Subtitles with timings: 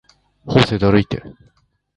[0.47, 1.21] 法政だるいて